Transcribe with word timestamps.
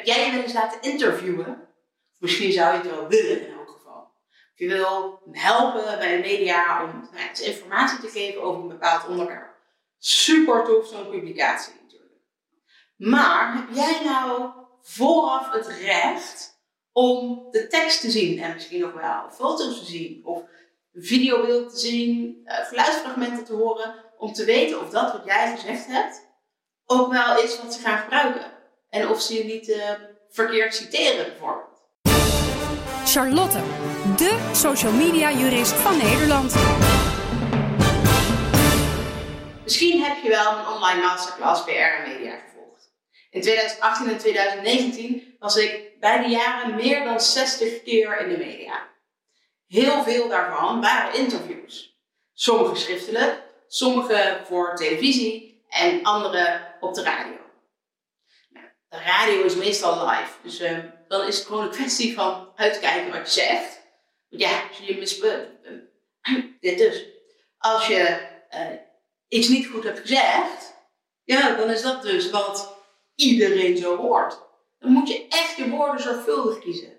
Heb 0.00 0.08
jij 0.08 0.26
je 0.26 0.32
wel 0.32 0.42
eens 0.42 0.52
laten 0.52 0.82
interviewen? 0.82 1.68
Misschien 2.18 2.52
zou 2.52 2.72
je 2.72 2.78
het 2.78 2.90
wel 2.90 3.08
willen 3.08 3.46
in 3.46 3.52
elk 3.52 3.70
geval. 3.70 4.12
Of 4.52 4.58
je 4.58 4.68
wil 4.68 5.20
helpen 5.32 5.98
bij 5.98 6.16
de 6.16 6.22
media 6.22 6.84
om 6.84 7.08
nou 7.12 7.42
informatie 7.42 7.98
te 7.98 8.08
geven 8.08 8.42
over 8.42 8.60
een 8.60 8.68
bepaald 8.68 9.08
onderwerp. 9.08 9.54
Super 9.98 10.64
tof 10.64 10.86
zo'n 10.86 11.10
publicatie 11.10 11.74
natuurlijk. 11.82 12.20
Maar 12.96 13.54
heb 13.54 13.74
jij 13.74 14.00
nou 14.04 14.50
vooraf 14.82 15.52
het 15.52 15.66
recht 15.66 16.60
om 16.92 17.46
de 17.50 17.66
tekst 17.66 18.00
te 18.00 18.10
zien 18.10 18.42
en 18.42 18.54
misschien 18.54 18.80
nog 18.80 18.92
wel 18.92 19.30
foto's 19.30 19.78
te 19.78 19.84
zien 19.84 20.24
of 20.24 20.42
videobeeld 20.94 21.70
te 21.70 21.78
zien, 21.78 22.40
uh, 22.44 22.54
geluidsfragmenten 22.54 23.44
te 23.44 23.54
horen, 23.54 23.94
om 24.18 24.32
te 24.32 24.44
weten 24.44 24.80
of 24.80 24.90
dat 24.90 25.12
wat 25.12 25.24
jij 25.24 25.56
gezegd 25.56 25.86
hebt 25.86 26.28
ook 26.86 27.12
wel 27.12 27.38
is 27.38 27.60
wat 27.62 27.74
ze 27.74 27.80
gaan 27.80 27.98
gebruiken. 27.98 28.49
En 28.90 29.08
of 29.08 29.20
ze 29.22 29.34
je 29.34 29.44
niet 29.44 29.68
uh, 29.68 29.90
verkeerd 30.28 30.74
citeren 30.74 31.26
bijvoorbeeld. 31.26 31.68
Charlotte, 33.04 33.58
de 34.16 34.50
social 34.52 34.92
media 34.92 35.32
jurist 35.32 35.72
van 35.72 35.96
Nederland. 35.96 36.54
Misschien 39.62 40.02
heb 40.02 40.22
je 40.22 40.28
wel 40.28 40.58
een 40.58 40.66
online 40.66 41.00
masterclass 41.00 41.64
PR 41.64 41.70
en 41.70 42.08
media 42.08 42.38
gevolgd. 42.38 42.92
In 43.30 43.40
2018 43.40 44.08
en 44.08 44.18
2019 44.18 45.36
was 45.38 45.56
ik 45.56 46.00
bij 46.00 46.22
de 46.22 46.28
jaren 46.28 46.74
meer 46.74 47.04
dan 47.04 47.20
60 47.20 47.82
keer 47.82 48.20
in 48.20 48.28
de 48.28 48.38
media. 48.38 48.88
Heel 49.66 50.02
veel 50.02 50.28
daarvan 50.28 50.80
waren 50.80 51.18
interviews. 51.18 51.98
Sommige 52.32 52.76
schriftelijk, 52.76 53.42
sommige 53.68 54.40
voor 54.44 54.76
televisie 54.76 55.64
en 55.68 56.02
andere 56.02 56.74
op 56.80 56.94
de 56.94 57.02
radio. 57.02 57.49
De 58.90 58.98
radio 58.98 59.42
is 59.42 59.54
meestal 59.54 60.06
live, 60.06 60.32
dus 60.42 60.60
uh, 60.60 60.78
dan 61.08 61.26
is 61.26 61.38
het 61.38 61.46
gewoon 61.46 61.64
een 61.64 61.70
kwestie 61.70 62.14
van 62.14 62.52
uitkijken 62.56 63.12
wat 63.12 63.34
je 63.34 63.40
zegt. 63.40 63.80
Ja, 64.28 64.62
als 64.68 64.78
je 64.78 64.96
mispunt, 64.96 65.48
dit 66.60 66.78
dus. 66.78 67.06
Als 67.58 67.86
je 67.86 68.28
uh, 68.50 68.66
iets 69.28 69.48
niet 69.48 69.66
goed 69.66 69.84
hebt 69.84 69.98
gezegd, 69.98 70.74
ja, 71.24 71.54
dan 71.56 71.70
is 71.70 71.82
dat 71.82 72.02
dus 72.02 72.30
wat 72.30 72.76
iedereen 73.14 73.76
zo 73.76 73.96
hoort. 73.96 74.40
Dan 74.78 74.92
moet 74.92 75.08
je 75.08 75.26
echt 75.28 75.56
je 75.56 75.68
woorden 75.68 76.02
zorgvuldig 76.02 76.58
kiezen. 76.58 76.98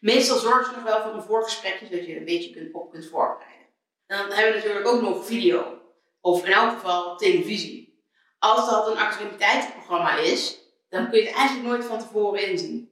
Meestal 0.00 0.38
zorgt 0.38 0.66
het 0.66 0.76
nog 0.76 0.84
wel 0.84 1.02
voor 1.02 1.12
een 1.12 1.22
voorgesprekje, 1.22 1.86
zodat 1.86 2.06
je 2.06 2.16
een 2.16 2.24
beetje 2.24 2.50
kunt, 2.50 2.74
op 2.74 2.90
kunt 2.90 3.06
voorbereiden. 3.06 3.66
En 4.06 4.18
dan 4.18 4.30
hebben 4.30 4.52
we 4.52 4.58
natuurlijk 4.58 4.86
ook 4.86 5.02
nog 5.02 5.26
video, 5.26 5.80
of 6.20 6.44
in 6.44 6.52
elk 6.52 6.70
geval 6.70 7.16
televisie. 7.16 8.04
Als 8.38 8.70
dat 8.70 8.86
een 8.86 8.98
actualiteitsprogramma 8.98 10.16
is, 10.16 10.65
dan 10.88 11.10
kun 11.10 11.18
je 11.18 11.26
het 11.26 11.34
eigenlijk 11.36 11.68
nooit 11.68 11.84
van 11.84 11.98
tevoren 11.98 12.50
inzien. 12.50 12.90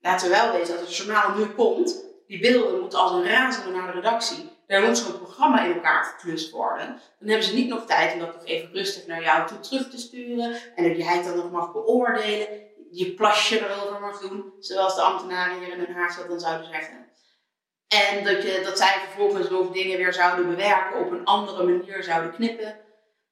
Laten 0.00 0.28
we 0.28 0.34
wel 0.34 0.52
weten 0.52 0.74
dat 0.74 0.86
het 0.86 0.96
journaal 0.96 1.36
nu 1.36 1.46
komt. 1.46 2.04
Die 2.26 2.40
beelden 2.40 2.80
moeten 2.80 2.98
als 2.98 3.12
een 3.12 3.26
razende 3.26 3.70
naar 3.70 3.86
de 3.86 3.92
redactie. 3.92 4.52
Daar 4.66 4.82
moet 4.82 4.98
zo'n 4.98 5.18
programma 5.18 5.64
in 5.64 5.74
elkaar 5.74 6.04
geklust 6.04 6.50
worden. 6.50 6.86
Dan 7.18 7.28
hebben 7.28 7.46
ze 7.46 7.54
niet 7.54 7.68
nog 7.68 7.86
tijd 7.86 8.12
om 8.12 8.18
dat 8.18 8.34
nog 8.34 8.44
even 8.44 8.72
rustig 8.72 9.06
naar 9.06 9.22
jou 9.22 9.46
toe 9.46 9.60
terug 9.60 9.90
te 9.90 9.98
sturen. 9.98 10.56
En 10.74 10.88
dat 10.88 10.96
jij 10.96 11.16
het 11.16 11.24
dan 11.24 11.36
nog 11.36 11.50
mag 11.50 11.72
beoordelen 11.72 12.72
je 12.94 13.14
plasje 13.14 13.68
erover 13.68 14.00
mag 14.00 14.20
doen, 14.20 14.52
zoals 14.58 14.94
de 14.94 15.00
ambtenaren 15.00 15.58
hier 15.58 15.72
in 15.72 15.78
Den 15.78 15.94
Haag 15.94 16.16
dat 16.16 16.28
dan 16.28 16.40
zouden 16.40 16.66
zeggen. 16.66 17.08
En 17.88 18.24
dat, 18.24 18.42
je, 18.42 18.60
dat 18.64 18.78
zij 18.78 19.00
vervolgens 19.06 19.50
nog 19.50 19.72
dingen 19.72 19.98
weer 19.98 20.12
zouden 20.12 20.48
bewerken, 20.48 21.00
op 21.00 21.10
een 21.10 21.24
andere 21.24 21.64
manier 21.64 22.02
zouden 22.02 22.32
knippen. 22.32 22.80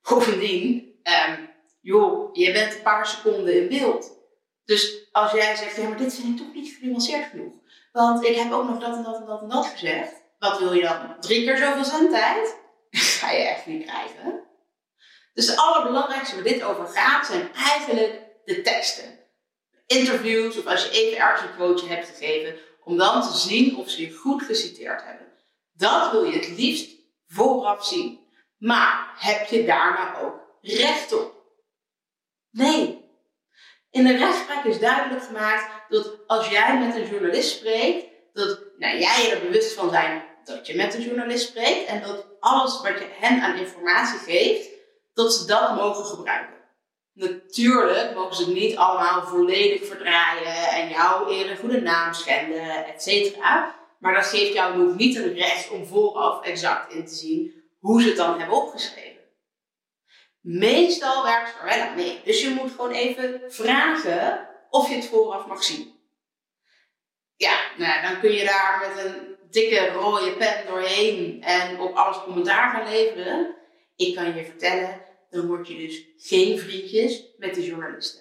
Bovendien, 0.09 0.95
um, 1.03 1.49
joh, 1.83 2.35
je 2.35 2.53
bent 2.53 2.75
een 2.75 2.83
paar 2.83 3.07
seconden 3.07 3.55
in 3.61 3.69
beeld. 3.69 4.21
Dus 4.65 5.09
als 5.13 5.33
jij 5.33 5.57
zegt, 5.57 5.77
ja, 5.77 5.89
maar 5.89 5.99
dit 5.99 6.15
vind 6.15 6.41
ik 6.41 6.47
toch 6.47 6.55
niet 6.55 6.77
genuanceerd 6.79 7.31
genoeg. 7.31 7.55
Want 7.93 8.25
ik 8.25 8.37
heb 8.37 8.53
ook 8.53 8.69
nog 8.69 8.79
dat 8.79 8.97
en 8.97 9.03
dat 9.03 9.17
en 9.17 9.27
dat 9.27 9.43
en 9.43 9.49
dat 9.49 9.67
gezegd. 9.67 10.13
Wat 10.39 10.59
wil 10.59 10.73
je 10.73 10.83
dan? 10.83 11.17
Drie 11.21 11.45
keer 11.45 11.57
zoveel 11.57 11.85
zendtijd? 11.85 12.57
ga 13.21 13.31
je 13.31 13.43
echt 13.43 13.67
niet 13.67 13.87
krijgen. 13.87 14.41
Dus 15.35 15.47
het 15.47 15.59
allerbelangrijkste 15.59 16.35
waar 16.35 16.45
dit 16.45 16.63
over 16.63 16.87
gaat, 16.87 17.27
zijn 17.27 17.55
eigenlijk 17.55 18.21
de 18.45 18.63
teksten 18.63 19.21
interviews 19.99 20.59
of 20.59 20.67
als 20.67 20.85
je 20.85 20.91
even 20.91 21.19
ergens 21.19 21.43
een 21.43 21.55
quoteje 21.55 21.89
hebt 21.89 22.09
gegeven, 22.09 22.55
om 22.85 22.97
dan 22.97 23.23
te 23.23 23.37
zien 23.37 23.77
of 23.77 23.91
ze 23.91 24.01
je 24.01 24.13
goed 24.13 24.43
geciteerd 24.43 25.05
hebben. 25.05 25.27
Dat 25.73 26.11
wil 26.11 26.25
je 26.25 26.39
het 26.39 26.49
liefst 26.49 26.91
vooraf 27.27 27.87
zien. 27.87 28.21
Maar 28.59 29.15
heb 29.19 29.49
je 29.49 29.65
daar 29.65 29.93
nou 29.93 30.27
ook 30.27 30.41
recht 30.61 31.13
op? 31.13 31.32
Nee. 32.53 33.11
In 33.91 34.05
de 34.05 34.17
rechtspraak 34.17 34.65
is 34.65 34.79
duidelijk 34.79 35.23
gemaakt 35.25 35.71
dat 35.89 36.19
als 36.27 36.49
jij 36.49 36.79
met 36.79 36.95
een 36.95 37.09
journalist 37.09 37.57
spreekt, 37.57 38.07
dat 38.33 38.61
nou, 38.79 38.99
jij 38.99 39.31
er 39.33 39.41
bewust 39.41 39.73
van 39.75 39.91
zijn 39.91 40.31
dat 40.45 40.67
je 40.67 40.77
met 40.77 40.95
een 40.95 41.03
journalist 41.03 41.49
spreekt 41.49 41.89
en 41.89 42.03
dat 42.03 42.27
alles 42.41 42.81
wat 42.81 42.99
je 42.99 43.07
hen 43.11 43.41
aan 43.41 43.57
informatie 43.57 44.19
geeft, 44.19 44.69
dat 45.15 45.35
ze 45.35 45.47
dat 45.47 45.77
mogen 45.77 46.05
gebruiken. 46.05 46.55
Natuurlijk 47.13 48.15
mogen 48.15 48.37
ze 48.37 48.45
het 48.45 48.55
niet 48.55 48.77
allemaal 48.77 49.23
volledig 49.23 49.87
verdraaien 49.87 50.69
en 50.69 50.89
jouw 50.89 51.29
eer 51.29 51.51
en 51.51 51.57
goede 51.57 51.81
naam 51.81 52.13
schenden, 52.13 52.87
et 52.87 53.03
cetera. 53.03 53.75
Maar 53.99 54.15
dat 54.15 54.27
geeft 54.27 54.53
jou 54.53 54.79
nog 54.79 54.97
niet 54.97 55.17
een 55.17 55.35
recht 55.35 55.71
om 55.71 55.87
vooraf 55.87 56.43
exact 56.45 56.93
in 56.93 57.07
te 57.07 57.15
zien 57.15 57.53
hoe 57.81 58.03
ze 58.03 58.09
het 58.09 58.17
dan 58.17 58.39
hebben 58.39 58.57
opgeschreven. 58.57 59.12
Meestal 60.43 61.23
werkt 61.23 61.55
er 61.63 61.83
aan 61.83 61.95
mee. 61.95 62.21
Dus 62.25 62.43
je 62.43 62.51
moet 62.51 62.71
gewoon 62.71 62.91
even 62.91 63.41
vragen 63.49 64.49
of 64.71 64.89
je 64.89 64.95
het 64.95 65.07
vooraf 65.07 65.47
mag 65.47 65.65
zien. 65.65 66.01
Ja, 67.37 67.61
nou, 67.77 68.03
dan 68.03 68.21
kun 68.21 68.33
je 68.33 68.45
daar 68.45 68.85
met 68.89 69.05
een 69.05 69.37
dikke 69.51 69.89
rode 69.89 70.33
pen 70.33 70.67
doorheen 70.67 71.43
en 71.43 71.81
op 71.81 71.95
alles 71.95 72.23
commentaar 72.23 72.71
gaan 72.71 72.93
leveren. 72.93 73.55
Ik 73.97 74.15
kan 74.15 74.35
je 74.35 74.45
vertellen, 74.45 75.01
dan 75.31 75.47
word 75.47 75.69
je 75.69 75.77
dus 75.77 76.05
geen 76.17 76.59
vriendjes 76.59 77.25
met 77.37 77.55
de 77.55 77.65
journalisten. 77.65 78.21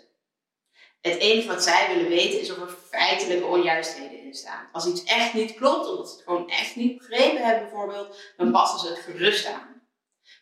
Het 1.02 1.18
enige 1.18 1.48
wat 1.48 1.64
zij 1.64 1.88
willen 1.94 2.10
weten 2.10 2.40
is 2.40 2.52
of 2.52 2.58
er 2.58 2.76
feitelijke 2.90 3.46
onjuistheden 3.46 4.24
in 4.24 4.34
staan. 4.34 4.70
Als 4.72 4.86
iets 4.86 5.04
echt 5.04 5.34
niet 5.34 5.54
klopt, 5.54 5.90
omdat 5.90 6.10
ze 6.10 6.16
het 6.16 6.24
gewoon 6.24 6.50
echt 6.50 6.76
niet 6.76 6.98
begrepen 6.98 7.46
hebben 7.46 7.70
bijvoorbeeld, 7.70 8.34
dan 8.38 8.52
passen 8.52 8.80
ze 8.80 8.88
het 8.88 9.04
gerust 9.04 9.46
aan. 9.46 9.71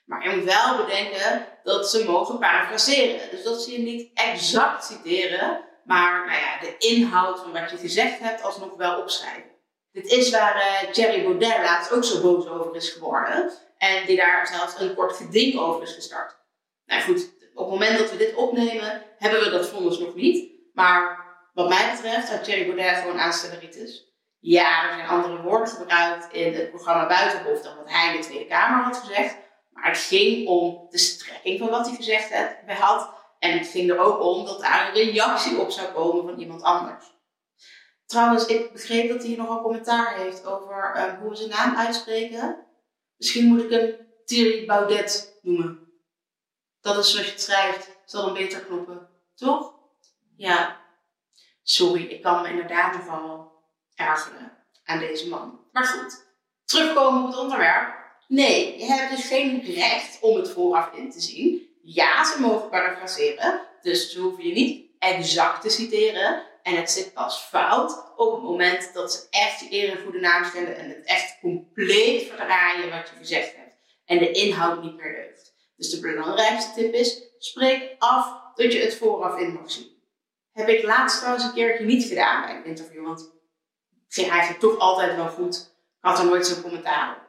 Maar 0.10 0.30
je 0.30 0.36
moet 0.36 0.46
wel 0.46 0.78
bedenken 0.78 1.46
dat 1.64 1.90
ze 1.90 2.06
mogen 2.06 2.40
parafraseren. 2.40 3.30
Dus 3.32 3.44
dat 3.44 3.62
ze 3.62 3.72
je 3.72 3.78
niet 3.78 4.12
exact 4.14 4.86
citeren, 4.86 5.66
maar 5.84 6.26
nou 6.26 6.40
ja, 6.40 6.60
de 6.60 6.76
inhoud 6.78 7.40
van 7.40 7.52
wat 7.52 7.72
je 7.72 7.78
gezegd 7.78 8.20
hebt 8.20 8.44
alsnog 8.44 8.76
wel 8.76 9.02
opschrijven. 9.02 9.52
Dit 9.92 10.06
is 10.06 10.30
waar 10.30 10.56
uh, 10.56 10.92
Thierry 10.92 11.24
Baudet 11.24 11.58
laatst 11.58 11.92
ook 11.92 12.04
zo 12.04 12.22
boos 12.22 12.48
over 12.48 12.76
is 12.76 12.90
geworden. 12.90 13.52
En 13.78 14.06
die 14.06 14.18
daar 14.18 14.48
zelfs 14.48 14.80
een 14.80 14.96
kort 14.96 15.16
geding 15.16 15.60
over 15.60 15.82
is 15.82 15.94
gestart. 15.94 16.38
Nou 16.86 17.02
goed, 17.02 17.30
op 17.54 17.70
het 17.70 17.80
moment 17.80 18.00
dat 18.00 18.12
we 18.12 18.18
dit 18.18 18.36
opnemen, 18.36 19.04
hebben 19.18 19.40
we 19.40 19.50
dat 19.50 19.68
vonnis 19.68 20.00
nog 20.00 20.16
niet. 20.16 20.52
Maar 20.74 21.26
wat 21.54 21.70
mij 21.70 21.92
betreft 21.92 22.30
had 22.30 22.44
Thierry 22.44 22.66
Baudet 22.66 22.98
gewoon 22.98 23.20
aanstelleritis. 23.20 24.08
Ja, 24.40 24.84
er 24.84 24.94
zijn 24.94 25.08
andere 25.08 25.42
woorden 25.42 25.68
gebruikt 25.68 26.34
in 26.34 26.54
het 26.54 26.70
programma 26.70 27.08
Buitenhof 27.08 27.62
dan 27.62 27.76
wat 27.76 27.90
hij 27.90 28.14
in 28.14 28.22
de 28.22 28.28
Tweede 28.28 28.46
Kamer 28.46 28.84
had 28.84 28.98
gezegd. 28.98 29.48
Maar 29.80 29.90
het 29.90 30.00
ging 30.00 30.48
om 30.48 30.88
de 30.90 30.98
strekking 30.98 31.60
van 31.60 31.70
wat 31.70 31.88
hij 31.88 31.96
gezegd 31.96 32.34
had. 32.68 33.14
En 33.40 33.58
het 33.58 33.68
ging 33.68 33.90
er 33.90 34.00
ook 34.00 34.22
om 34.22 34.46
dat 34.46 34.62
daar 34.62 34.88
een 34.88 34.94
reactie 34.94 35.60
op 35.60 35.72
zou 35.72 35.88
komen 35.88 36.24
van 36.24 36.40
iemand 36.40 36.62
anders. 36.62 37.18
Trouwens, 38.06 38.46
ik 38.46 38.72
begreep 38.72 39.10
dat 39.10 39.24
hij 39.24 39.36
nogal 39.36 39.62
commentaar 39.62 40.18
heeft 40.18 40.46
over 40.46 40.96
uh, 40.96 41.20
hoe 41.20 41.30
we 41.30 41.36
zijn 41.36 41.50
naam 41.50 41.76
uitspreken. 41.76 42.66
Misschien 43.18 43.46
moet 43.46 43.64
ik 43.64 43.70
hem 43.70 43.96
Thierry 44.26 44.66
Baudet 44.66 45.40
noemen. 45.42 45.88
Dat 46.82 46.98
is 46.98 47.12
zoals 47.12 47.26
je 47.26 47.32
het 47.32 47.42
schrijft, 47.42 47.90
zal 48.06 48.26
dan 48.26 48.34
beter 48.34 48.60
kloppen. 48.60 49.10
Toch? 49.36 49.74
Ja. 50.36 50.82
Sorry, 51.64 52.04
ik 52.04 52.22
kan 52.22 52.42
me 52.42 52.50
inderdaad 52.50 52.94
nogal 52.94 53.52
ergeren 53.96 54.58
aan 54.84 55.00
deze 55.00 55.28
man. 55.28 55.60
Maar 55.72 55.86
goed, 55.86 56.26
terugkomen 56.66 57.22
op 57.22 57.28
het 57.28 57.38
onderwerp. 57.38 57.99
Nee, 58.30 58.80
je 58.80 58.86
hebt 58.86 59.16
dus 59.16 59.28
geen 59.28 59.62
recht 59.62 60.18
om 60.22 60.36
het 60.36 60.50
vooraf 60.50 60.94
in 60.94 61.12
te 61.12 61.20
zien. 61.20 61.68
Ja, 61.82 62.26
ze 62.26 62.42
mogen 62.42 62.70
parafraseren, 62.70 63.62
dus 63.82 64.12
ze 64.12 64.20
hoeven 64.20 64.48
je 64.48 64.54
niet 64.54 64.86
exact 65.00 65.62
te 65.62 65.70
citeren. 65.70 66.44
En 66.64 66.76
het 66.76 66.92
zit 66.92 67.14
pas 67.14 67.38
fout 67.38 68.14
op 68.16 68.32
het 68.32 68.42
moment 68.42 68.94
dat 68.94 69.14
ze 69.14 69.28
echt 69.30 69.60
je 69.60 69.68
eer 69.70 69.92
en 69.92 70.04
goede 70.04 70.20
naam 70.20 70.44
stellen 70.46 70.78
en 70.78 70.90
het 70.90 71.06
echt 71.06 71.40
compleet 71.42 72.28
verdraaien 72.28 72.90
wat 72.90 73.10
je 73.10 73.16
gezegd 73.18 73.56
hebt. 73.56 73.76
En 74.06 74.18
de 74.18 74.32
inhoud 74.32 74.84
niet 74.84 74.96
meer 74.96 75.14
deugt. 75.14 75.54
Dus 75.76 75.90
de 75.90 76.00
belangrijkste 76.00 76.74
tip 76.74 76.94
is, 76.94 77.22
spreek 77.38 77.96
af 77.98 78.42
dat 78.56 78.74
je 78.74 78.80
het 78.80 78.96
vooraf 78.96 79.40
in 79.40 79.54
mag 79.54 79.72
zien. 79.72 79.98
Heb 80.52 80.68
ik 80.68 80.84
laatst 80.84 81.18
trouwens 81.18 81.46
een 81.46 81.54
keertje 81.54 81.86
niet 81.86 82.04
gedaan 82.04 82.42
bij 82.42 82.56
een 82.56 82.66
interview, 82.66 83.06
want 83.06 83.20
het 84.06 84.14
ging 84.14 84.30
eigenlijk 84.30 84.60
toch 84.60 84.78
altijd 84.78 85.16
wel 85.16 85.30
goed. 85.30 85.56
Ik 85.56 86.10
had 86.10 86.20
er 86.20 86.26
nooit 86.26 86.48
zo'n 86.48 86.62
commentaar 86.62 87.16
op. 87.16 87.29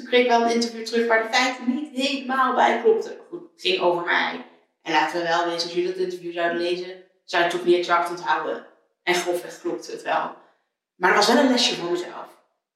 Toen 0.00 0.08
kreeg 0.08 0.22
ik 0.22 0.30
wel 0.30 0.42
een 0.42 0.52
interview 0.52 0.84
terug 0.84 1.06
waar 1.06 1.22
de 1.22 1.36
feiten 1.36 1.74
niet 1.74 1.96
helemaal 1.96 2.54
bij 2.54 2.80
klopten. 2.82 3.16
Goed, 3.28 3.40
het 3.40 3.60
ging 3.60 3.80
over 3.80 4.04
mij. 4.04 4.46
En 4.82 4.92
laten 4.92 5.20
we 5.20 5.26
wel 5.26 5.44
weten, 5.44 5.62
als 5.62 5.72
jullie 5.72 5.86
dat 5.88 5.96
interview 5.96 6.32
zouden 6.32 6.60
lezen, 6.60 7.04
zou 7.24 7.42
het 7.42 7.52
toch 7.52 7.64
niet 7.64 7.76
exact 7.76 8.10
onthouden. 8.10 8.66
En 9.02 9.14
grofweg 9.14 9.60
klopte 9.60 9.90
het 9.90 10.02
wel. 10.02 10.34
Maar 10.96 11.10
er 11.10 11.16
was 11.16 11.26
wel 11.26 11.36
een 11.36 11.50
lesje 11.50 11.74
voor 11.74 11.90
mezelf. 11.90 12.26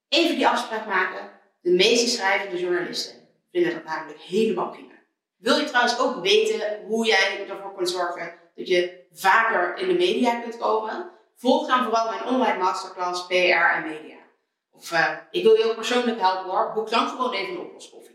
Even 0.09 0.37
die 0.37 0.49
afspraak 0.49 0.87
maken. 0.87 1.31
De 1.61 1.71
meeste 1.71 2.09
schrijvende 2.09 2.61
journalisten 2.61 3.29
vinden 3.53 3.75
dat 3.75 3.85
namelijk 3.85 4.21
helemaal 4.21 4.71
prima. 4.71 4.94
Wil 5.37 5.59
je 5.59 5.65
trouwens 5.65 5.99
ook 5.99 6.23
weten 6.23 6.85
hoe 6.87 7.06
jij 7.06 7.47
ervoor 7.49 7.75
kunt 7.75 7.91
zorgen 7.91 8.35
dat 8.55 8.69
je 8.69 9.06
vaker 9.12 9.76
in 9.76 9.88
de 9.88 9.94
media 9.94 10.41
kunt 10.41 10.59
komen? 10.59 11.11
Volg 11.37 11.69
dan 11.69 11.85
vooral 11.85 12.11
mijn 12.11 12.25
online 12.25 12.59
masterclass 12.59 13.26
PR 13.26 13.32
en 13.75 13.82
media. 13.82 14.24
Of 14.76 14.93
uh, 14.93 15.11
ik 15.31 15.43
wil 15.43 15.55
je 15.55 15.65
ook 15.65 15.75
persoonlijk 15.75 16.21
helpen 16.21 16.50
hoor. 16.50 16.73
Boek 16.75 16.91
dan 16.91 17.09
gewoon 17.09 17.32
even 17.32 17.55
een 17.55 17.61
oploskoffie. 17.61 18.12